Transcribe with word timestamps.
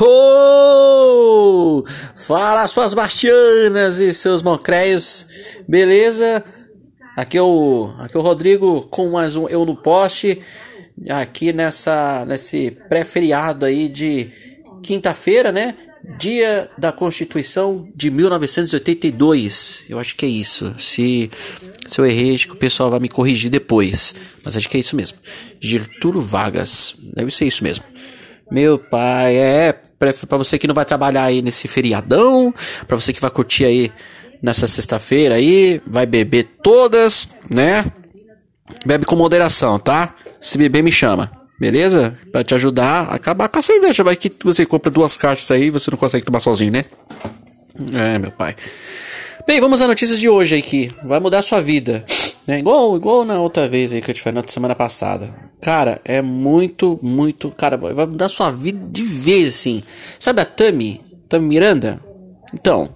Oh! 0.00 1.84
Fala 2.14 2.68
suas 2.68 2.94
bastianas 2.94 3.98
e 3.98 4.14
seus 4.14 4.40
mocreios, 4.40 5.26
beleza? 5.68 6.44
Aqui 7.16 7.36
é 7.36 7.42
o, 7.42 7.92
aqui 7.98 8.16
é 8.16 8.20
o 8.20 8.22
Rodrigo 8.22 8.82
com 8.88 9.10
mais 9.10 9.34
um 9.34 9.48
Eu 9.48 9.66
no 9.66 9.74
Poste, 9.76 10.38
aqui 11.08 11.52
nessa, 11.52 12.24
nesse 12.24 12.70
pré-feriado 12.88 13.66
aí 13.66 13.88
de 13.88 14.28
quinta-feira, 14.82 15.50
né? 15.50 15.74
Dia 16.18 16.70
da 16.78 16.92
Constituição 16.92 17.86
de 17.94 18.10
1982. 18.10 19.82
Eu 19.88 19.98
acho 19.98 20.16
que 20.16 20.24
é 20.24 20.28
isso. 20.28 20.74
Se, 20.78 21.30
se 21.86 22.00
eu 22.00 22.06
errei, 22.06 22.34
acho 22.34 22.46
que 22.46 22.54
o 22.54 22.58
pessoal 22.58 22.90
vai 22.90 23.00
me 23.00 23.08
corrigir 23.08 23.50
depois. 23.50 24.14
Mas 24.44 24.56
acho 24.56 24.68
que 24.68 24.76
é 24.76 24.80
isso 24.80 24.96
mesmo. 24.96 25.18
Getúlio 25.60 26.20
Vargas. 26.20 26.94
Deve 27.14 27.30
ser 27.30 27.46
isso 27.46 27.62
mesmo. 27.62 27.84
Meu 28.50 28.78
pai, 28.78 29.36
é 29.36 29.72
para 29.98 30.36
você 30.36 30.58
que 30.58 30.66
não 30.66 30.74
vai 30.74 30.84
trabalhar 30.84 31.24
aí 31.24 31.40
nesse 31.40 31.68
feriadão, 31.68 32.52
para 32.86 32.96
você 32.96 33.12
que 33.12 33.20
vai 33.20 33.30
curtir 33.30 33.64
aí 33.64 33.92
nessa 34.42 34.66
sexta-feira 34.66 35.36
aí, 35.36 35.80
vai 35.86 36.06
beber 36.06 36.48
todas, 36.62 37.28
né? 37.48 37.84
Bebe 38.84 39.04
com 39.04 39.14
moderação, 39.14 39.78
tá? 39.78 40.14
Se 40.40 40.56
beber 40.56 40.82
me 40.82 40.90
chama, 40.90 41.30
beleza? 41.58 42.18
Para 42.32 42.42
te 42.42 42.54
ajudar 42.54 43.10
a 43.10 43.14
acabar 43.14 43.48
com 43.48 43.58
a 43.58 43.62
cerveja, 43.62 44.02
vai 44.02 44.16
que 44.16 44.32
você 44.42 44.64
compra 44.64 44.90
duas 44.90 45.16
caixas 45.16 45.50
aí 45.50 45.70
você 45.70 45.90
não 45.90 45.98
consegue 45.98 46.24
tomar 46.24 46.40
sozinho, 46.40 46.72
né? 46.72 46.84
É, 47.94 48.18
meu 48.18 48.32
pai. 48.32 48.56
Bem, 49.46 49.60
vamos 49.60 49.80
às 49.80 49.88
notícias 49.88 50.18
de 50.18 50.28
hoje 50.28 50.54
aí 50.54 50.62
que 50.62 50.88
vai 51.04 51.20
mudar 51.20 51.38
a 51.38 51.42
sua 51.42 51.60
vida. 51.60 52.04
Né? 52.46 52.58
Igual, 52.58 52.96
igual 52.96 53.24
na 53.24 53.40
outra 53.40 53.68
vez 53.68 53.92
aí 53.92 54.00
que 54.00 54.10
eu 54.10 54.14
te 54.14 54.22
falei 54.22 54.42
na 54.42 54.48
semana 54.48 54.74
passada. 54.74 55.32
Cara, 55.60 56.00
é 56.04 56.22
muito, 56.22 56.98
muito. 57.02 57.50
Cara, 57.50 57.76
vai 57.76 58.06
mudar 58.06 58.28
sua 58.28 58.50
vida 58.50 58.80
de 58.90 59.02
vez, 59.02 59.48
assim. 59.48 59.82
Sabe 60.18 60.40
a 60.40 60.44
Tami? 60.44 61.00
Tami 61.28 61.46
Miranda? 61.46 62.00
Então, 62.54 62.88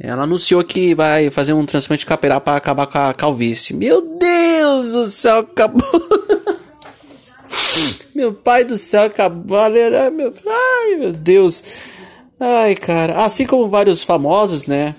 ela 0.00 0.22
anunciou 0.22 0.62
que 0.62 0.94
vai 0.94 1.30
fazer 1.30 1.52
um 1.52 1.64
transplante 1.64 2.06
capilar 2.06 2.40
para 2.40 2.56
acabar 2.56 2.86
com 2.86 2.98
a 2.98 3.14
calvície. 3.14 3.74
Meu 3.74 4.00
Deus 4.18 4.92
do 4.92 5.06
céu, 5.06 5.38
acabou. 5.38 5.82
meu 8.14 8.32
pai 8.32 8.64
do 8.64 8.76
céu, 8.76 9.04
acabou. 9.04 9.58
Meu, 9.70 10.34
ai, 10.46 10.96
meu 10.96 11.12
Deus. 11.12 11.64
Ai, 12.38 12.76
cara. 12.76 13.24
Assim 13.24 13.46
como 13.46 13.68
vários 13.68 14.04
famosos, 14.04 14.66
né? 14.66 14.94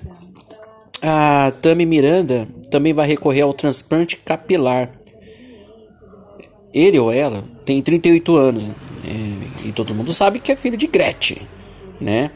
A 1.02 1.52
Tami 1.62 1.86
Miranda 1.86 2.48
também 2.70 2.94
vai 2.94 3.08
recorrer 3.08 3.42
ao 3.42 3.54
transplante 3.54 4.18
capilar. 4.18 4.92
Ele 6.74 7.00
ou 7.00 7.12
ela 7.12 7.44
tem 7.66 7.82
38 7.82 8.36
anos 8.36 8.64
é, 8.64 9.68
e 9.68 9.72
todo 9.72 9.96
mundo 9.96 10.14
sabe 10.14 10.40
que 10.40 10.52
é 10.52 10.56
filho 10.56 10.78
de 10.78 10.88
Gretchen, 10.88 11.38
né? 12.00 12.32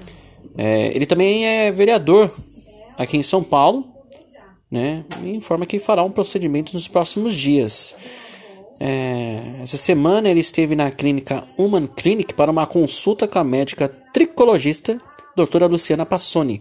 É, 0.58 0.95
ele 0.95 1.06
também 1.06 1.45
é 1.45 1.72
vereador 1.72 2.31
aqui 2.97 3.17
em 3.17 3.23
São 3.23 3.44
Paulo, 3.44 3.86
né? 4.72 5.03
E 5.22 5.36
informa 5.36 5.66
que 5.66 5.78
fará 5.78 6.03
um 6.03 6.11
procedimento 6.11 6.73
nos 6.73 6.88
próximos 6.88 7.36
dias. 7.36 7.95
É, 8.80 9.61
essa 9.61 9.78
semana 9.78 10.30
ele 10.30 10.39
esteve 10.39 10.75
na 10.75 10.89
clínica 10.89 11.44
Human 11.58 11.88
Clinic 11.88 12.34
para 12.34 12.52
uma 12.52 12.66
consulta 12.66 13.28
com 13.28 13.39
a 13.39 13.44
médica 13.44 13.88
tricologista 14.11 14.97
doutora 15.36 15.67
Luciana 15.67 16.06
Passoni. 16.06 16.59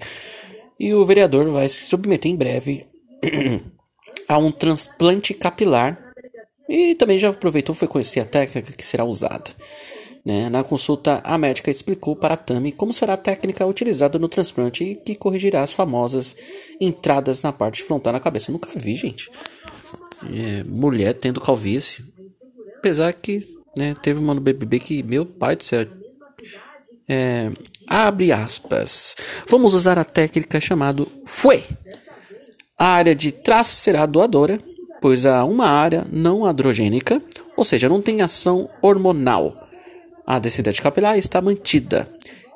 E 0.79 0.93
o 0.95 1.05
vereador 1.05 1.51
vai 1.51 1.69
se 1.69 1.87
submeter 1.87 2.31
em 2.31 2.37
breve 2.37 2.85
a 4.29 4.39
um 4.39 4.51
transplante 4.51 5.35
capilar. 5.35 6.13
E 6.69 6.95
também 6.95 7.19
já 7.19 7.29
aproveitou 7.29 7.75
foi 7.75 7.89
conhecer 7.89 8.21
a 8.21 8.25
técnica 8.25 8.73
que 8.73 8.87
será 8.87 9.05
usada. 9.05 9.51
Né? 10.25 10.49
Na 10.49 10.63
consulta, 10.63 11.21
a 11.25 11.37
médica 11.37 11.71
explicou 11.71 12.15
para 12.15 12.35
a 12.35 12.37
Tami 12.37 12.71
como 12.71 12.95
será 12.95 13.15
a 13.15 13.19
técnica 13.19 13.67
utilizada 13.67 14.19
no 14.19 14.29
transplante 14.29 14.85
e 14.85 14.95
que 14.95 15.17
corrigirá 15.17 15.63
as 15.63 15.73
famosas 15.73 16.37
entradas 16.81 17.43
na 17.43 17.53
parte 17.53 17.83
frontal 17.83 18.13
na 18.13 18.21
cabeça. 18.21 18.51
Eu 18.51 18.55
nunca 18.55 18.71
vi, 18.75 18.95
gente. 18.95 19.31
É, 20.33 20.63
mulher 20.65 21.15
tendo 21.15 21.41
calvície. 21.41 22.05
Apesar 22.79 23.13
que 23.13 23.47
né, 23.77 23.95
teve 24.01 24.21
uma 24.21 24.35
no 24.35 24.41
BBB 24.41 24.79
que, 24.79 25.03
meu 25.03 25.27
pai 25.27 25.57
do 25.57 25.65
céu. 25.65 25.87
É, 27.09 27.51
abre 27.93 28.33
aspas. 28.33 29.15
Vamos 29.49 29.75
usar 29.75 29.99
a 29.99 30.05
técnica 30.05 30.61
chamada 30.61 31.07
FUE. 31.27 31.63
A 32.79 32.87
área 32.87 33.15
de 33.15 33.33
traço 33.33 33.77
será 33.77 34.07
doadora, 34.07 34.59
pois 35.01 35.27
há 35.27 35.45
uma 35.45 35.67
área 35.67 36.07
não 36.11 36.45
androgênica, 36.45 37.23
ou 37.57 37.65
seja, 37.65 37.89
não 37.89 38.03
tem 38.03 38.23
ação 38.23 38.69
hormonal 38.81 39.63
a 40.27 40.39
densidade 40.39 40.81
capilar 40.81 41.19
está 41.19 41.41
mantida. 41.41 42.09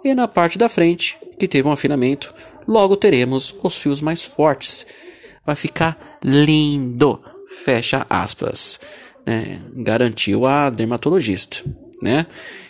E 0.04 0.14
na 0.14 0.28
parte 0.28 0.56
da 0.58 0.69
frente, 0.69 1.19
que 1.38 1.48
teve 1.48 1.66
um 1.66 1.72
afinamento, 1.72 2.32
logo 2.66 2.97
teremos 2.97 3.54
os 3.62 3.76
fios 3.76 4.00
mais 4.00 4.22
fortes. 4.22 4.86
Vai 5.44 5.56
ficar 5.56 6.18
lindo. 6.22 7.20
Fecha 7.64 8.06
aspas. 8.08 8.78
Né? 9.26 9.60
Garantiu 9.74 10.47
a 10.47 10.70
dermatologista. 10.70 11.62
Né? 12.03 12.26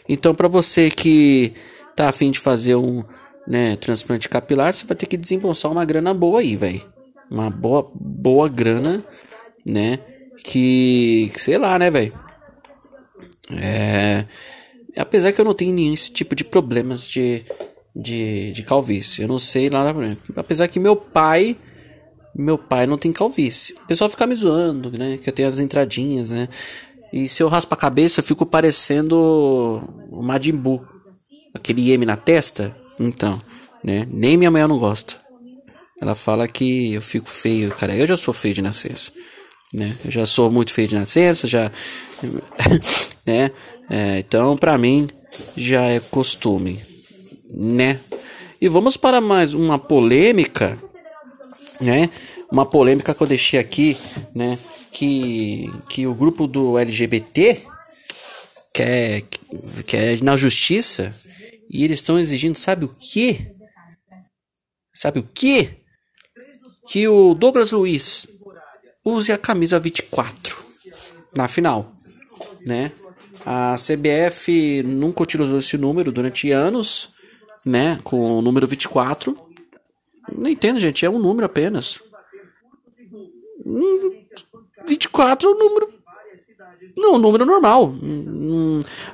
Então, 0.09 0.35
para 0.35 0.49
você 0.49 0.91
que 0.91 1.53
tá 1.97 2.09
afim 2.09 2.31
de 2.31 2.39
fazer 2.39 2.77
um 2.77 3.03
né, 3.47 3.77
transplante 3.77 4.29
capilar, 4.29 4.75
você 4.75 4.87
vai 4.87 4.97
ter 4.97 5.07
que 5.07 5.17
desembolsar 5.17 5.73
uma 5.73 5.85
grana 5.85 6.13
boa 6.13 6.41
aí, 6.41 6.57
velho. 6.57 6.83
Uma 7.31 7.51
boa, 7.51 7.91
boa 7.95 8.49
grana, 8.49 9.03
né? 9.65 9.99
Que, 10.45 11.33
sei 11.37 11.59
lá, 11.59 11.79
né, 11.79 11.91
velho? 11.91 12.13
É 13.53 14.25
Apesar 14.97 15.31
que 15.33 15.41
eu 15.41 15.45
não 15.45 15.55
tenho 15.55 15.75
nenhum 15.75 15.93
esse 15.93 16.11
tipo 16.11 16.35
de 16.35 16.43
problemas 16.43 17.07
de, 17.07 17.43
de, 17.95 18.51
de 18.53 18.63
calvície. 18.63 19.23
Eu 19.23 19.29
não 19.29 19.39
sei 19.39 19.69
lá. 19.69 19.95
Apesar 20.35 20.69
que 20.69 20.81
meu 20.81 20.97
pai. 20.97 21.57
Meu 22.35 22.59
pai 22.59 22.87
não 22.87 22.99
tem 22.99 23.13
calvície. 23.13 23.75
O 23.75 23.87
pessoal 23.87 24.11
fica 24.11 24.27
me 24.27 24.35
zoando, 24.35 24.91
né? 24.91 25.19
Que 25.19 25.29
eu 25.29 25.33
tenho 25.33 25.49
as 25.49 25.59
entradinhas, 25.59 26.31
né? 26.31 26.49
E 27.13 27.29
se 27.29 27.43
eu 27.43 27.49
raspo 27.49 27.73
a 27.73 27.77
cabeça, 27.79 28.21
eu 28.21 28.25
fico 28.25 28.45
parecendo 28.45 29.17
o 30.11 30.23
Majin 30.23 30.53
Buu. 30.53 30.85
Aquele 31.57 31.91
M 31.91 32.05
na 32.05 32.17
testa. 32.17 32.77
Então, 32.99 33.41
né? 33.83 34.07
Nem 34.11 34.37
minha 34.37 34.51
mãe 34.51 34.67
não 34.67 34.79
gosta. 34.79 35.17
Ela 36.01 36.15
fala 36.15 36.47
que 36.47 36.93
eu 36.93 37.03
fico 37.03 37.29
feio, 37.29 37.71
cara. 37.75 37.95
Eu 37.95 38.07
já 38.07 38.17
sou 38.17 38.35
feio 38.35 38.55
de 38.55 38.61
nascença, 38.61 39.13
né? 39.73 39.97
Eu 40.05 40.11
já 40.11 40.27
sou 40.27 40.51
muito 40.51 40.73
feio 40.73 40.89
de 40.89 40.95
nascença, 40.95 41.47
já, 41.47 41.71
né? 43.25 43.51
É, 43.89 44.19
então, 44.19 44.57
para 44.57 44.77
mim, 44.77 45.09
já 45.57 45.83
é 45.85 46.01
costume, 46.01 46.81
né? 47.51 47.99
E 48.61 48.69
vamos 48.69 48.97
para 48.97 49.21
mais 49.21 49.55
uma 49.55 49.79
polêmica, 49.79 50.77
né? 51.81 52.11
Uma 52.51 52.67
polêmica 52.67 53.15
que 53.15 53.23
eu 53.23 53.27
deixei 53.27 53.59
aqui, 53.59 53.97
né? 54.35 54.59
Que, 54.91 55.71
que 55.89 56.07
o 56.07 56.15
grupo 56.15 56.47
do 56.47 56.79
LGBT 56.79 57.59
quer, 58.73 59.23
quer 59.87 60.23
na 60.23 60.37
justiça 60.37 61.15
e 61.69 61.85
eles 61.85 62.01
estão 62.01 62.19
exigindo, 62.19 62.57
sabe 62.57 62.85
o 62.85 62.89
que? 62.89 63.51
Sabe 64.93 65.21
o 65.21 65.29
que? 65.35 65.71
Que 66.89 67.07
o 67.09 67.35
Douglas 67.35 67.73
Luiz 67.73 68.29
use 69.05 69.33
a 69.33 69.39
camisa 69.39 69.79
24 69.79 70.57
na 71.35 71.49
final, 71.49 71.95
né? 72.67 72.93
A 73.45 73.77
CBF 73.77 74.83
nunca 74.83 75.23
utilizou 75.23 75.59
esse 75.59 75.77
número 75.79 76.11
durante 76.11 76.51
anos, 76.51 77.11
né? 77.65 77.99
Com 78.03 78.39
o 78.39 78.43
número 78.43 78.67
24. 78.67 79.39
Não 80.33 80.51
entendo, 80.51 80.81
gente, 80.81 81.05
é 81.05 81.11
um 81.11 81.19
número 81.19 81.47
apenas. 81.47 82.01
24 84.89 85.49
é 85.49 85.53
um 85.53 85.59
número. 85.59 85.96
Não, 86.97 87.19
número 87.19 87.45
normal. 87.45 87.95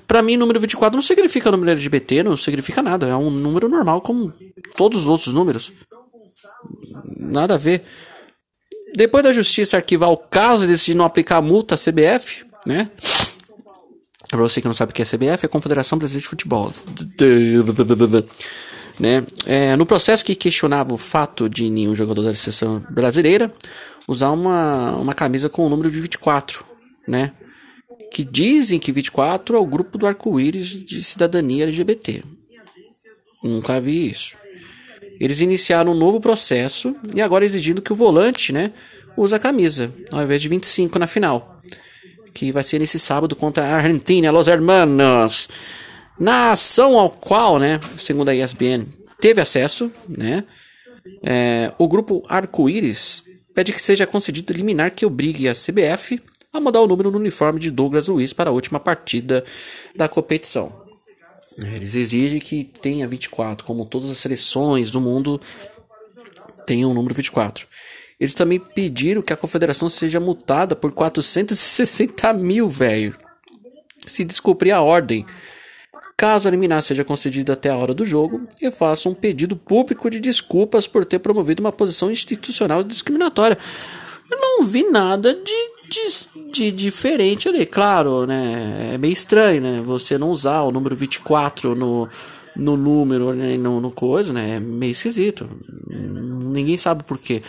Para 0.06 0.22
mim, 0.22 0.36
número 0.36 0.60
24 0.60 0.96
não 0.96 1.02
significa 1.02 1.50
número 1.50 1.70
LGBT, 1.72 2.22
não 2.22 2.36
significa 2.36 2.82
nada. 2.82 3.08
É 3.08 3.16
um 3.16 3.30
número 3.30 3.68
normal, 3.68 4.00
como 4.00 4.32
todos 4.76 5.02
os 5.02 5.08
outros 5.08 5.34
números. 5.34 5.72
Nada 7.18 7.54
a 7.54 7.58
ver. 7.58 7.82
Depois 8.94 9.24
da 9.24 9.32
justiça 9.32 9.76
arquivar 9.76 10.10
o 10.10 10.16
caso 10.16 10.64
e 10.64 10.66
decidir 10.66 10.94
não 10.94 11.04
aplicar 11.04 11.40
multa 11.40 11.74
à 11.74 11.78
CBF, 11.78 12.44
né? 12.66 12.90
Pra 14.28 14.40
você 14.40 14.60
que 14.60 14.66
não 14.66 14.74
sabe 14.74 14.92
o 14.92 14.94
que 14.94 15.02
é 15.02 15.04
CBF, 15.04 15.44
é 15.44 15.46
a 15.46 15.48
Confederação 15.48 15.98
Brasileira 15.98 16.22
de 16.22 16.28
Futebol. 16.28 16.72
Né? 18.98 19.24
É, 19.46 19.74
no 19.76 19.86
processo 19.86 20.24
que 20.24 20.34
questionava 20.34 20.94
o 20.94 20.98
fato 20.98 21.48
de 21.48 21.68
nenhum 21.68 21.94
jogador 21.94 22.22
da 22.22 22.34
seleção 22.34 22.80
brasileira 22.90 23.52
usar 24.06 24.30
uma, 24.30 24.92
uma 24.96 25.14
camisa 25.14 25.48
com 25.48 25.66
o 25.66 25.68
número 25.68 25.90
de 25.90 26.00
24, 26.00 26.64
né? 27.06 27.32
Que 28.12 28.22
dizem 28.24 28.78
que 28.78 28.92
24 28.92 29.56
é 29.56 29.60
o 29.60 29.66
grupo 29.66 29.96
do 29.96 30.06
arco-íris 30.06 30.68
de 30.68 31.02
cidadania 31.02 31.64
LGBT. 31.64 32.22
Nunca 33.42 33.80
vi 33.80 34.10
isso. 34.10 34.36
Eles 35.18 35.40
iniciaram 35.40 35.92
um 35.92 35.98
novo 35.98 36.20
processo 36.20 36.94
e 37.14 37.22
agora 37.22 37.44
exigindo 37.44 37.80
que 37.80 37.92
o 37.92 37.96
volante, 37.96 38.52
né, 38.52 38.72
use 39.16 39.34
a 39.34 39.38
camisa, 39.38 39.92
ao 40.10 40.22
invés 40.22 40.42
de 40.42 40.48
25 40.48 40.98
na 40.98 41.06
final 41.06 41.52
que 42.32 42.50
vai 42.50 42.62
ser 42.62 42.78
nesse 42.78 42.98
sábado 42.98 43.36
contra 43.36 43.64
a 43.64 43.76
Argentina, 43.76 44.30
Los 44.30 44.48
Hermanos. 44.48 45.48
Na 46.18 46.52
ação 46.52 46.98
ao 46.98 47.10
qual, 47.10 47.58
né, 47.58 47.80
segundo 47.96 48.28
a 48.28 48.34
ESPN, 48.34 48.86
teve 49.20 49.40
acesso, 49.40 49.90
né, 50.08 50.44
é, 51.22 51.72
o 51.78 51.88
grupo 51.88 52.22
Arco-Íris 52.28 53.24
pede 53.54 53.72
que 53.72 53.82
seja 53.82 54.06
concedido 54.06 54.52
liminar 54.52 54.92
que 54.92 55.04
obrigue 55.04 55.48
a 55.48 55.52
CBF 55.52 56.20
a 56.52 56.60
mudar 56.60 56.80
o 56.80 56.86
número 56.86 57.10
no 57.10 57.18
uniforme 57.18 57.58
de 57.58 57.70
Douglas 57.70 58.08
Luiz 58.08 58.32
para 58.32 58.50
a 58.50 58.52
última 58.52 58.78
partida 58.78 59.42
da 59.96 60.08
competição. 60.08 60.82
Eles 61.58 61.94
exigem 61.94 62.40
que 62.40 62.64
tenha 62.64 63.08
24, 63.08 63.66
como 63.66 63.86
todas 63.86 64.10
as 64.10 64.18
seleções 64.18 64.90
do 64.90 65.00
mundo 65.00 65.40
tenham 66.66 66.90
o 66.90 66.94
número 66.94 67.14
24. 67.14 67.66
Eles 68.18 68.34
também 68.34 68.58
pediram 68.58 69.22
que 69.22 69.32
a 69.32 69.36
confederação 69.36 69.88
seja 69.88 70.20
multada 70.20 70.76
por 70.76 70.92
460 70.92 72.32
mil, 72.34 72.68
velho. 72.68 73.16
Se 74.06 74.24
descumprir 74.24 74.74
a 74.74 74.80
ordem. 74.80 75.26
Caso 76.16 76.46
a 76.46 76.50
liminar 76.50 76.82
seja 76.82 77.04
concedida 77.04 77.54
até 77.54 77.70
a 77.70 77.76
hora 77.76 77.92
do 77.92 78.04
jogo, 78.04 78.46
eu 78.60 78.70
faço 78.70 79.08
um 79.08 79.14
pedido 79.14 79.56
público 79.56 80.08
de 80.08 80.20
desculpas 80.20 80.86
por 80.86 81.04
ter 81.04 81.18
promovido 81.18 81.60
uma 81.60 81.72
posição 81.72 82.12
institucional 82.12 82.84
discriminatória. 82.84 83.58
Eu 84.30 84.38
não 84.38 84.64
vi 84.64 84.88
nada 84.88 85.34
de, 85.34 85.71
de, 85.92 86.50
de 86.50 86.70
diferente 86.70 87.48
ali. 87.48 87.66
Claro, 87.66 88.26
né? 88.26 88.92
É 88.94 88.98
meio 88.98 89.12
estranho, 89.12 89.60
né? 89.60 89.82
Você 89.84 90.16
não 90.16 90.30
usar 90.30 90.62
o 90.62 90.72
número 90.72 90.96
24 90.96 91.74
no, 91.74 92.08
no 92.56 92.76
número, 92.76 93.32
né? 93.32 93.56
no, 93.56 93.80
no 93.80 93.90
coisa, 93.90 94.32
né? 94.32 94.56
É 94.56 94.60
meio 94.60 94.92
esquisito. 94.92 95.48
Ninguém 95.88 96.76
sabe 96.76 97.04
por 97.04 97.18
quê. 97.18 97.42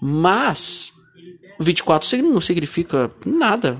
Mas 0.00 0.92
24 1.60 2.22
não 2.22 2.40
significa 2.40 3.10
nada. 3.26 3.78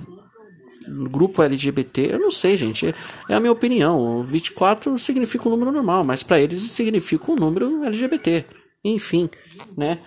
Grupo 1.11 1.43
LGBT, 1.43 2.13
eu 2.13 2.19
não 2.19 2.31
sei, 2.31 2.57
gente. 2.57 2.95
É 3.29 3.35
a 3.35 3.41
minha 3.41 3.53
opinião. 3.53 4.23
24 4.25 4.99
significa 4.99 5.49
um 5.49 5.53
número 5.53 5.73
normal, 5.73 6.05
mas 6.05 6.23
para 6.23 6.41
eles 6.41 6.61
significa 6.63 7.31
um 7.31 7.37
número 7.37 7.85
LGBT. 7.85 8.45
Enfim, 8.85 9.31
né? 9.77 9.99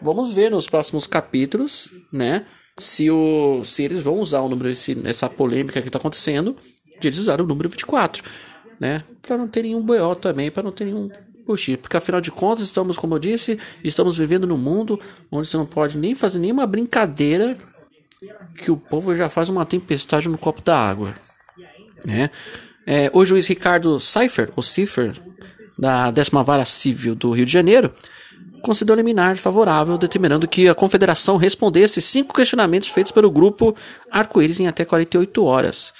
Vamos 0.00 0.32
ver 0.32 0.50
nos 0.50 0.66
próximos 0.66 1.06
capítulos, 1.06 1.90
né? 2.10 2.46
Se, 2.78 3.10
o, 3.10 3.62
se 3.64 3.82
eles 3.82 4.02
vão 4.02 4.18
usar 4.18 4.40
o 4.40 4.48
número, 4.48 4.68
esse, 4.68 4.96
essa 5.06 5.28
polêmica 5.30 5.80
que 5.80 5.88
está 5.88 5.98
acontecendo, 5.98 6.56
de 7.00 7.08
eles 7.08 7.18
usarem 7.18 7.44
o 7.44 7.48
número 7.48 7.68
24, 7.68 8.22
né? 8.78 9.02
Para 9.22 9.38
não 9.38 9.48
ter 9.48 9.62
nenhum 9.62 9.82
BO 9.82 10.14
também, 10.16 10.50
para 10.50 10.62
não 10.62 10.72
ter 10.72 10.84
nenhum 10.84 11.10
Puxa, 11.46 11.78
porque 11.78 11.96
afinal 11.96 12.20
de 12.20 12.32
contas, 12.32 12.64
estamos, 12.64 12.96
como 12.96 13.14
eu 13.14 13.20
disse, 13.20 13.56
estamos 13.84 14.18
vivendo 14.18 14.48
num 14.48 14.58
mundo 14.58 15.00
onde 15.30 15.46
você 15.46 15.56
não 15.56 15.64
pode 15.64 15.96
nem 15.96 16.12
fazer 16.12 16.40
nenhuma 16.40 16.66
brincadeira 16.66 17.56
que 18.56 18.68
o 18.68 18.76
povo 18.76 19.14
já 19.14 19.28
faz 19.28 19.48
uma 19.48 19.64
tempestade 19.64 20.28
no 20.28 20.36
copo 20.36 20.60
da 20.60 20.76
água. 20.76 21.14
Né? 22.04 22.30
É, 22.84 23.08
o 23.14 23.24
juiz 23.24 23.46
Ricardo 23.46 24.00
Seifer, 24.00 24.50
ou 24.56 24.62
Cipher, 24.62 25.12
da 25.78 26.10
10 26.10 26.30
Vara 26.30 26.64
Civil 26.64 27.14
do 27.14 27.30
Rio 27.30 27.46
de 27.46 27.52
Janeiro, 27.52 27.92
concedeu 28.66 28.96
liminar 28.96 29.36
favorável, 29.36 29.96
determinando 29.96 30.48
que 30.48 30.68
a 30.68 30.74
confederação 30.74 31.36
respondesse 31.36 32.02
cinco 32.02 32.34
questionamentos 32.34 32.88
feitos 32.88 33.12
pelo 33.12 33.30
grupo 33.30 33.76
Arco-Íris 34.10 34.58
em 34.58 34.66
até 34.66 34.84
48 34.84 35.44
horas. 35.44 35.92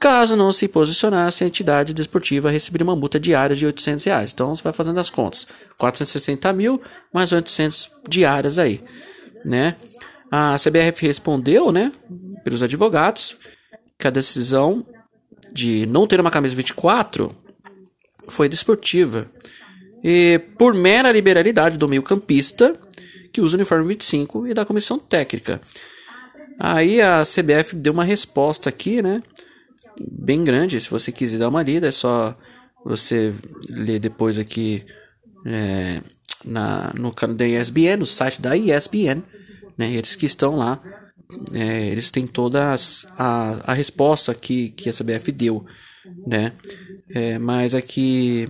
Caso 0.00 0.34
não 0.34 0.50
se 0.50 0.66
posicionasse, 0.66 1.44
a 1.44 1.46
entidade 1.46 1.92
desportiva 1.92 2.50
receberia 2.50 2.84
uma 2.86 2.96
multa 2.96 3.20
diária 3.20 3.54
de 3.54 3.66
800 3.66 4.04
reais. 4.06 4.32
Então 4.32 4.56
você 4.56 4.62
vai 4.62 4.72
fazendo 4.72 4.98
as 4.98 5.10
contas. 5.10 5.46
460 5.76 6.50
mil 6.54 6.80
mais 7.12 7.32
800 7.32 7.90
diárias 8.08 8.58
aí, 8.58 8.82
né? 9.44 9.76
A 10.30 10.56
CBF 10.56 11.06
respondeu, 11.06 11.70
né, 11.70 11.92
pelos 12.42 12.62
advogados, 12.62 13.36
que 13.98 14.06
a 14.06 14.10
decisão 14.10 14.84
de 15.52 15.84
não 15.86 16.06
ter 16.06 16.18
uma 16.18 16.30
camisa 16.30 16.54
24 16.54 17.34
foi 18.28 18.48
desportiva. 18.48 19.30
E 20.08 20.38
por 20.56 20.72
mera 20.72 21.10
liberalidade 21.10 21.76
do 21.76 21.88
meio-campista, 21.88 22.78
que 23.32 23.40
usa 23.40 23.56
o 23.56 23.58
uniforme 23.58 23.88
25, 23.88 24.46
e 24.46 24.54
da 24.54 24.64
comissão 24.64 24.98
técnica. 24.98 25.60
Aí 26.60 27.02
a 27.02 27.24
CBF 27.24 27.74
deu 27.74 27.92
uma 27.92 28.04
resposta 28.04 28.68
aqui, 28.68 29.02
né? 29.02 29.20
bem 30.00 30.44
grande. 30.44 30.80
Se 30.80 30.90
você 30.90 31.10
quiser 31.10 31.38
dar 31.38 31.48
uma 31.48 31.62
lida, 31.62 31.88
é 31.88 31.92
só 31.92 32.36
você 32.84 33.34
ler 33.68 33.98
depois 33.98 34.38
aqui 34.38 34.84
é, 35.44 36.00
na, 36.44 36.92
no 36.94 37.12
canal 37.12 37.36
da 37.36 37.46
ESPN, 37.46 37.96
no 37.98 38.06
site 38.06 38.40
da 38.40 38.56
ESPN, 38.56 39.22
né? 39.76 39.92
Eles 39.92 40.14
que 40.14 40.26
estão 40.26 40.54
lá, 40.54 40.80
é, 41.52 41.88
eles 41.88 42.10
têm 42.10 42.26
todas 42.26 43.06
a, 43.18 43.72
a 43.72 43.74
resposta 43.74 44.34
que, 44.34 44.70
que 44.70 44.88
a 44.88 44.92
CBF 44.92 45.32
deu, 45.32 45.64
né? 46.26 46.52
É, 47.10 47.38
mas 47.38 47.74
aqui 47.74 48.48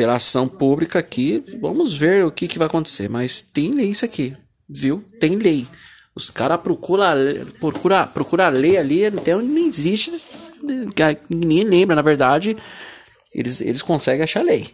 pela 0.00 0.14
ação 0.14 0.48
pública 0.48 0.98
aqui, 0.98 1.44
vamos 1.60 1.92
ver 1.92 2.24
o 2.24 2.30
que, 2.32 2.48
que 2.48 2.56
vai 2.56 2.66
acontecer. 2.66 3.06
Mas 3.06 3.42
tem 3.42 3.70
lei 3.70 3.90
isso 3.90 4.02
aqui, 4.02 4.34
viu? 4.66 5.04
Tem 5.20 5.36
lei. 5.36 5.66
Os 6.14 6.30
caras 6.30 6.58
procura, 6.58 7.14
procura, 7.60 8.06
procura 8.06 8.48
ler 8.48 8.78
ali, 8.78 9.04
até 9.04 9.36
onde 9.36 9.48
não 9.48 9.58
existe, 9.58 10.10
ninguém 11.28 11.64
lembra, 11.64 11.94
na 11.94 12.00
verdade, 12.00 12.56
eles, 13.34 13.60
eles 13.60 13.82
conseguem 13.82 14.22
achar 14.22 14.42
lei. 14.42 14.70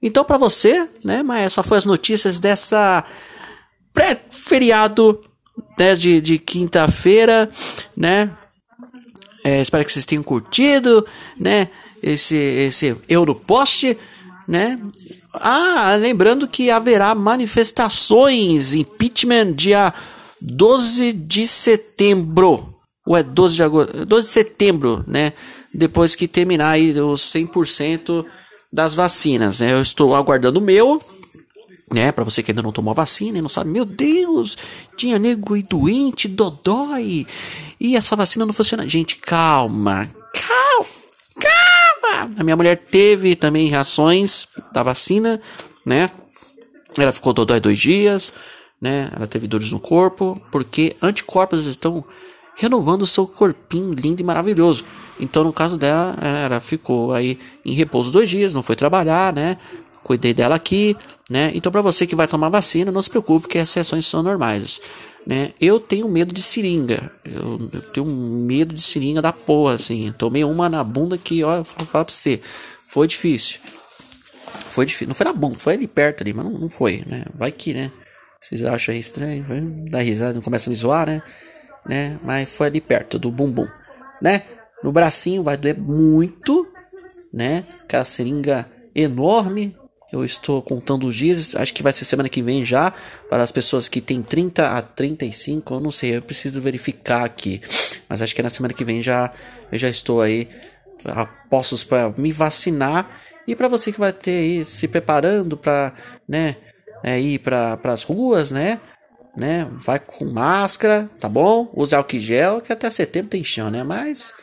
Então, 0.00 0.24
para 0.24 0.38
você, 0.38 0.88
né, 1.04 1.22
mas 1.22 1.42
essas 1.44 1.66
foram 1.66 1.78
as 1.78 1.84
notícias 1.84 2.40
dessa 2.40 3.04
pré-feriado 3.92 5.20
né, 5.78 5.94
de, 5.94 6.22
de 6.22 6.38
quinta-feira, 6.38 7.50
né? 7.94 8.34
É, 9.44 9.60
espero 9.60 9.84
que 9.84 9.92
vocês 9.92 10.06
tenham 10.06 10.22
curtido, 10.22 11.06
né? 11.38 11.68
Esse, 12.02 12.34
esse 12.34 12.96
Europost, 13.06 13.94
né? 14.50 14.76
Ah, 15.32 15.94
lembrando 15.96 16.48
que 16.48 16.72
haverá 16.72 17.14
manifestações, 17.14 18.74
impeachment 18.74 19.52
dia 19.52 19.94
12 20.42 21.12
de 21.12 21.46
setembro, 21.46 22.68
ou 23.06 23.16
é 23.16 23.22
12 23.22 23.54
de 23.54 23.62
agosto, 23.62 24.04
12 24.04 24.26
de 24.26 24.32
setembro, 24.32 25.04
né? 25.06 25.32
Depois 25.72 26.16
que 26.16 26.26
terminar 26.26 26.70
aí 26.70 26.98
os 27.00 27.32
100% 27.32 28.26
das 28.72 28.92
vacinas, 28.92 29.60
né? 29.60 29.72
Eu 29.72 29.80
estou 29.80 30.16
aguardando 30.16 30.58
o 30.58 30.62
meu, 30.62 31.00
né? 31.92 32.10
Para 32.10 32.24
você 32.24 32.42
que 32.42 32.50
ainda 32.50 32.62
não 32.62 32.72
tomou 32.72 32.90
a 32.90 32.94
vacina 32.94 33.38
e 33.38 33.42
não 33.42 33.48
sabe, 33.48 33.70
meu 33.70 33.84
Deus, 33.84 34.58
tinha 34.96 35.16
nego 35.16 35.56
e 35.56 35.62
doente, 35.62 36.26
dodói, 36.26 37.24
e 37.78 37.94
essa 37.94 38.16
vacina 38.16 38.44
não 38.44 38.52
funciona. 38.52 38.88
Gente, 38.88 39.14
calma. 39.14 40.10
A 42.38 42.44
minha 42.44 42.56
mulher 42.56 42.76
teve 42.76 43.34
também 43.36 43.68
reações 43.68 44.48
da 44.72 44.82
vacina, 44.82 45.40
né? 45.86 46.10
Ela 46.98 47.12
ficou 47.12 47.32
dodói 47.32 47.60
dois 47.60 47.78
dias, 47.78 48.32
né? 48.80 49.10
Ela 49.14 49.26
teve 49.26 49.46
dores 49.46 49.70
no 49.70 49.78
corpo, 49.78 50.40
porque 50.50 50.96
anticorpos 51.00 51.66
estão 51.66 52.04
renovando 52.56 53.02
o 53.02 53.06
seu 53.06 53.26
corpinho 53.26 53.92
lindo 53.92 54.20
e 54.20 54.24
maravilhoso. 54.24 54.84
Então, 55.18 55.44
no 55.44 55.52
caso 55.52 55.78
dela, 55.78 56.14
ela 56.20 56.60
ficou 56.60 57.12
aí 57.12 57.38
em 57.64 57.72
repouso 57.72 58.10
dois 58.10 58.28
dias, 58.28 58.52
não 58.52 58.62
foi 58.62 58.76
trabalhar, 58.76 59.32
né? 59.32 59.56
Cuidei 60.02 60.34
dela 60.34 60.56
aqui, 60.56 60.96
né? 61.28 61.52
Então, 61.54 61.70
para 61.70 61.80
você 61.80 62.06
que 62.06 62.16
vai 62.16 62.26
tomar 62.26 62.48
vacina, 62.48 62.90
não 62.90 63.00
se 63.00 63.08
preocupe 63.08 63.48
que 63.48 63.58
as 63.58 63.72
reações 63.72 64.06
são 64.06 64.22
normais, 64.22 64.80
né? 65.26 65.52
Eu 65.60 65.78
tenho 65.78 66.08
medo 66.08 66.32
de 66.32 66.42
seringa, 66.42 67.10
eu, 67.24 67.70
eu 67.72 67.82
tenho 67.92 68.06
medo 68.06 68.74
de 68.74 68.82
seringa 68.82 69.22
da 69.22 69.32
porra, 69.32 69.74
assim. 69.74 70.12
Tomei 70.16 70.44
uma 70.44 70.68
na 70.68 70.82
bunda 70.82 71.18
que, 71.18 71.44
ó, 71.44 71.56
vou 71.56 71.64
falar 71.64 72.04
pra 72.04 72.14
você, 72.14 72.40
foi 72.86 73.06
difícil. 73.06 73.60
Foi 74.66 74.86
difícil, 74.86 75.08
não 75.08 75.14
foi 75.14 75.26
na 75.26 75.32
bunda, 75.32 75.58
foi 75.58 75.74
ali 75.74 75.86
perto 75.86 76.22
ali, 76.22 76.32
mas 76.32 76.44
não, 76.44 76.52
não 76.52 76.68
foi, 76.68 77.04
né? 77.06 77.24
Vai 77.34 77.52
que, 77.52 77.72
né? 77.74 77.90
Vocês 78.40 78.62
acham 78.64 78.94
estranho? 78.94 79.44
Dá 79.90 80.00
risada, 80.00 80.34
não 80.34 80.42
começa 80.42 80.68
a 80.68 80.70
me 80.70 80.76
zoar, 80.76 81.06
né? 81.06 81.22
né? 81.86 82.18
Mas 82.22 82.56
foi 82.56 82.68
ali 82.68 82.80
perto 82.80 83.18
do 83.18 83.30
bumbum, 83.30 83.68
né? 84.20 84.42
No 84.82 84.92
bracinho 84.92 85.42
vai 85.42 85.56
doer 85.56 85.78
muito, 85.78 86.66
né? 87.32 87.64
Aquela 87.82 88.04
seringa 88.04 88.70
enorme. 88.94 89.76
Eu 90.12 90.24
estou 90.24 90.60
contando 90.60 91.06
os 91.06 91.14
dias, 91.14 91.54
acho 91.54 91.72
que 91.72 91.82
vai 91.82 91.92
ser 91.92 92.04
semana 92.04 92.28
que 92.28 92.42
vem 92.42 92.64
já, 92.64 92.92
para 93.28 93.42
as 93.42 93.52
pessoas 93.52 93.88
que 93.88 94.00
têm 94.00 94.22
30 94.22 94.68
a 94.68 94.82
35, 94.82 95.74
eu 95.74 95.80
não 95.80 95.92
sei, 95.92 96.16
eu 96.16 96.22
preciso 96.22 96.60
verificar 96.60 97.24
aqui. 97.24 97.60
Mas 98.08 98.20
acho 98.20 98.34
que 98.34 98.42
na 98.42 98.50
semana 98.50 98.74
que 98.74 98.84
vem 98.84 99.00
já 99.00 99.32
eu 99.70 99.78
já 99.78 99.88
estou 99.88 100.20
aí 100.20 100.48
a 101.04 101.24
postos 101.24 101.84
para 101.84 102.12
me 102.16 102.32
vacinar 102.32 103.08
e 103.46 103.54
para 103.54 103.68
você 103.68 103.92
que 103.92 104.00
vai 104.00 104.12
ter 104.12 104.32
aí 104.32 104.64
se 104.64 104.88
preparando 104.88 105.56
para, 105.56 105.94
né, 106.28 106.56
é, 107.02 107.18
ir 107.20 107.38
para 107.38 107.78
as 107.84 108.02
ruas, 108.02 108.50
né? 108.50 108.80
né? 109.36 109.68
Vai 109.72 109.98
com 109.98 110.24
máscara, 110.24 111.08
tá 111.18 111.28
bom? 111.28 111.70
Use 111.74 111.94
álcool 111.94 112.18
gel, 112.18 112.60
que 112.60 112.72
até 112.72 112.90
setembro 112.90 113.30
tem 113.30 113.44
chão, 113.44 113.70
né? 113.70 113.82
Mas 113.82 114.34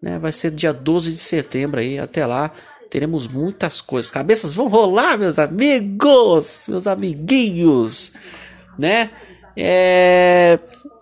né, 0.00 0.18
vai 0.18 0.32
ser 0.32 0.50
dia 0.50 0.72
12 0.72 1.12
de 1.12 1.18
setembro 1.18 1.80
aí, 1.80 1.98
até 1.98 2.26
lá 2.26 2.50
teremos 2.90 3.26
muitas 3.26 3.80
coisas. 3.80 4.10
Cabeças 4.10 4.54
vão 4.54 4.68
rolar, 4.68 5.18
meus 5.18 5.38
amigos, 5.38 6.64
meus 6.68 6.86
amiguinhos, 6.86 8.12
né? 8.78 9.10
É... 9.56 10.58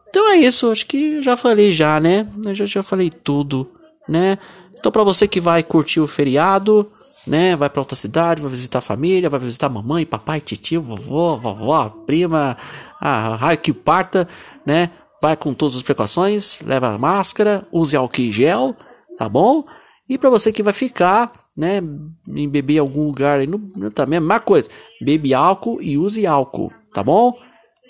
Então 0.09 0.31
é 0.31 0.37
isso, 0.37 0.71
acho 0.71 0.87
que 0.87 1.23
já 1.23 1.37
falei 1.37 1.73
já, 1.73 1.99
né? 1.99 2.27
Eu 2.45 2.55
já, 2.55 2.67
já 2.67 2.83
falei 2.83 3.11
tudo, 3.11 3.71
né? 4.09 4.39
Então, 4.79 4.91
para 4.93 5.05
você 5.05 5.29
que 5.29 5.41
vai 5.41 5.63
curtir 5.63 6.01
o 6.01 6.07
feriado, 6.07 6.91
né? 7.27 7.57
Vai 7.57 7.71
para 7.71 7.81
outra 7.81 7.97
cidade, 7.97 8.43
vai 8.43 8.51
visitar 8.51 8.81
a 8.81 8.83
família, 8.83 9.31
vai 9.31 9.41
visitar 9.41 9.69
mamãe, 9.69 10.05
papai, 10.05 10.41
tio, 10.41 10.83
vovó, 10.83 11.37
vovó, 11.37 11.89
prima, 12.07 12.57
a 13.01 13.37
raio 13.37 13.59
que 13.59 13.73
parta, 13.73 14.29
né? 14.67 14.91
Vai 15.23 15.37
com 15.37 15.55
todas 15.55 15.77
as 15.77 15.83
precauções, 15.83 16.61
leva 16.67 16.89
a 16.89 16.99
máscara, 16.99 17.67
use 17.73 17.97
álcool 17.97 18.23
em 18.23 18.33
gel, 18.33 18.77
tá 19.17 19.29
bom? 19.29 19.65
E 20.09 20.19
para 20.19 20.29
você 20.31 20.53
que 20.53 20.63
vai 20.63 20.73
ficar, 20.73 21.33
né, 21.57 21.81
em 22.29 22.49
beber 22.49 22.75
em 22.75 22.79
algum 22.79 23.05
lugar 23.05 23.41
aí, 23.41 23.47
no, 23.47 23.59
também 23.91 24.19
a 24.19 24.21
mesma 24.21 24.41
coisa. 24.41 24.69
Bebe 25.01 25.35
álcool 25.35 25.81
e 25.83 25.99
use 25.99 26.27
álcool, 26.27 26.73
tá 26.93 27.03
bom? 27.03 27.37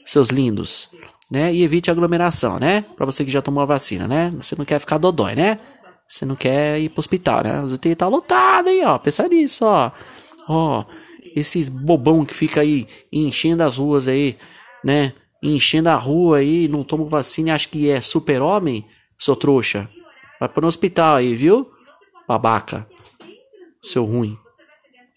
Seus 0.05 0.29
lindos, 0.29 0.91
né? 1.31 1.53
E 1.55 1.63
evite 1.63 1.91
aglomeração, 1.91 2.59
né? 2.59 2.85
Para 2.97 3.07
você 3.07 3.25
que 3.25 3.31
já 3.31 3.41
tomou 3.41 3.63
a 3.63 3.67
vacina, 3.67 4.09
né? 4.09 4.33
Você 4.41 4.57
não 4.57 4.65
quer 4.65 4.79
ficar 4.81 4.99
dodói, 4.99 5.35
né? 5.35 5.57
Você 6.07 6.27
não 6.27 6.37
quer 6.37 6.81
ir 6.81 6.89
pro 6.89 7.01
hospital, 7.01 7.43
né? 7.43 7.63
Os 7.63 7.73
UTI 7.73 7.95
tá 7.95 8.09
lotado 8.09 8.69
aí, 8.69 8.85
ó. 8.85 8.99
Pensa 8.99 9.27
nisso, 9.29 9.65
ó. 9.65 9.91
Ó, 10.49 10.85
esses 11.35 11.69
bobão 11.69 12.25
que 12.25 12.35
fica 12.35 12.61
aí 12.61 12.87
enchendo 13.13 13.63
as 13.63 13.79
ruas 13.79 14.09
aí, 14.09 14.37
né? 14.85 15.15
Enchendo 15.43 15.89
a 15.89 15.95
rua 15.95 16.39
aí, 16.39 16.69
não 16.69 16.85
toma 16.85 17.05
vacina 17.05 17.49
e 17.49 17.53
acha 17.53 17.69
que 17.69 17.89
é 17.89 18.01
super-homem, 18.01 18.85
seu 19.19 19.35
trouxa. 19.35 19.89
Vai 20.39 20.49
pro 20.49 20.67
hospital 20.67 21.17
aí, 21.17 21.35
viu? 21.35 21.71
Babaca. 22.29 22.87
Seu 23.83 24.05
ruim. 24.05 24.39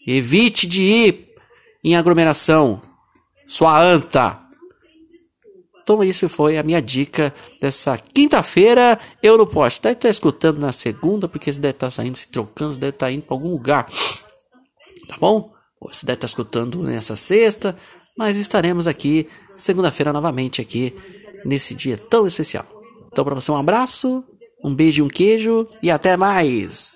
Evite 0.06 0.68
de 0.68 0.82
ir 0.82 1.30
em 1.84 1.96
aglomeração. 1.96 2.82
Sua 3.48 3.82
anta. 3.82 4.42
Então 5.82 6.04
isso 6.04 6.28
foi 6.28 6.58
a 6.58 6.64
minha 6.64 6.82
dica 6.82 7.34
dessa 7.62 7.96
quinta-feira. 7.98 9.00
Eu 9.22 9.38
não 9.38 9.46
posso. 9.46 9.82
Deve 9.82 9.94
estar 9.94 10.10
escutando 10.10 10.60
na 10.60 10.72
segunda, 10.72 11.28
porque 11.28 11.54
você 11.54 11.60
deve 11.60 11.76
estar 11.76 11.92
saindo, 11.92 12.18
se 12.18 12.28
trocando, 12.28 12.74
você 12.74 12.80
deve 12.80 12.96
estar 12.96 13.12
indo 13.12 13.22
para 13.22 13.36
algum 13.36 13.52
lugar. 13.52 13.86
Tá 15.08 15.16
bom? 15.20 15.54
Você 15.82 16.06
deve 16.06 16.18
estar 16.18 16.28
escutando 16.28 16.82
nessa 16.82 17.16
sexta, 17.16 17.78
mas 18.18 18.38
estaremos 18.38 18.88
aqui 18.88 19.28
segunda-feira 19.56 20.12
novamente 20.12 20.62
aqui 20.62 20.96
nesse 21.46 21.76
dia 21.76 21.98
tão 21.98 22.26
especial. 22.26 22.66
Então 23.12 23.24
para 23.24 23.36
você 23.36 23.52
um 23.52 23.58
abraço, 23.58 24.24
um 24.64 24.74
beijo 24.74 25.04
e 25.04 25.06
um 25.06 25.08
queijo 25.08 25.68
e 25.84 25.92
até 25.92 26.18
mais. 26.18 26.94